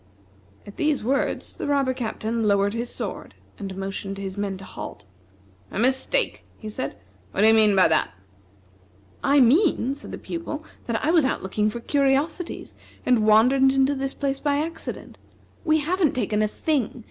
At 0.65 0.77
these 0.77 1.03
words, 1.03 1.55
the 1.57 1.67
robber 1.67 1.93
captain 1.93 2.43
lowered 2.43 2.73
his 2.73 2.89
sword, 2.89 3.35
and 3.59 3.75
motioned 3.77 4.15
to 4.15 4.23
his 4.23 4.35
men 4.35 4.57
to 4.57 4.65
halt. 4.65 5.03
"A 5.69 5.77
mistake!" 5.77 6.43
he 6.57 6.69
said; 6.69 6.97
"what 7.31 7.41
do 7.41 7.47
you 7.47 7.53
mean 7.53 7.75
by 7.75 7.87
that?" 7.87 8.09
"I 9.23 9.39
mean," 9.39 9.93
said 9.93 10.11
the 10.11 10.17
Pupil, 10.17 10.65
"that 10.87 11.05
I 11.05 11.11
was 11.11 11.23
out 11.23 11.43
looking 11.43 11.69
for 11.69 11.79
curiosities, 11.81 12.75
and 13.05 13.27
wandered 13.27 13.61
into 13.61 13.93
this 13.93 14.15
place 14.15 14.39
by 14.39 14.57
accident. 14.57 15.19
We 15.63 15.77
haven't 15.77 16.13
taken 16.15 16.41
a 16.41 16.47
thing. 16.47 16.99